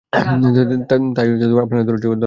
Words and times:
তাই 1.15 1.27
আপনারা 1.63 1.83
ধৈর্যধারণ 1.83 2.01
করুন! 2.03 2.19